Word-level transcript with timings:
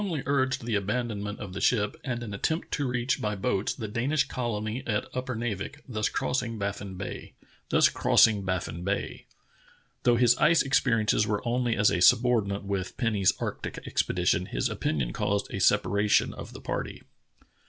}'urged 0.25 0.65
the 0.65 0.73
abandonment 0.73 1.39
of 1.39 1.53
the 1.53 1.61
ship 1.61 1.95
and 2.03 2.23
an 2.23 2.33
attempt 2.33 2.71
to 2.71 2.87
reach 2.87 3.21
by 3.21 3.35
boats 3.35 3.71
the 3.71 3.87
Danish 3.87 4.23
colony 4.27 4.81
at 4.87 5.05
Upernavik, 5.13 5.83
thus 5.87 6.09
crossing 6.09 6.57
Baffin 6.57 6.95
Bay. 6.95 7.35
Though 7.69 10.15
his 10.15 10.35
ice 10.39 10.63
experiences 10.63 11.27
were 11.27 11.47
only 11.47 11.75
as 11.75 11.91
a 11.91 12.01
subordinate 12.01 12.63
with 12.63 12.97
Penny's 12.97 13.33
arctic 13.39 13.77
expedition, 13.85 14.47
his 14.47 14.69
opin 14.71 14.99
ion 15.01 15.13
caused 15.13 15.53
a 15.53 15.59
separation 15.59 16.33
of 16.33 16.53
the 16.53 16.61
party. 16.61 17.03